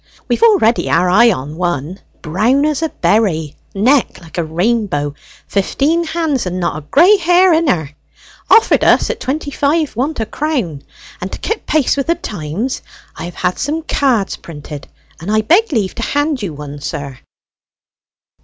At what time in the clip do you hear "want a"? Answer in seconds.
9.95-10.25